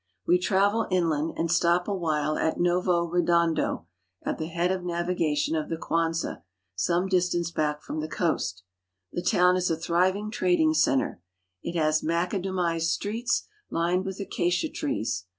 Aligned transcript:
Wl 0.27 0.41
travel 0.41 0.87
inland, 0.89 1.33
and 1.37 1.51
stop 1.51 1.85
awhiie 1.85 2.41
at 2.41 2.59
Novo 2.59 3.03
Redondo, 3.05 3.85
at 4.23 4.39
the 4.39 4.47
head 4.47 4.71
of 4.71 4.83
navigation 4.83 5.55
of 5.55 5.69
the 5.69 5.77
Kuanza, 5.77 6.41
some 6.75 7.05
distance 7.07 7.53
hack 7.55 7.83
from 7.83 7.99
the 7.99 8.07
coast. 8.07 8.63
The 9.11 9.21
town 9.21 9.55
is 9.55 9.69
a 9.69 9.77
thriving 9.77 10.31
trading 10.31 10.73
center 10.73 11.21
It 11.61 11.77
has 11.77 12.01
macadamized 12.01 12.87
streets, 12.89 13.47
lined 13.69 14.03
with 14.05 14.19
acacia 14.19 14.69
trees. 14.71 15.25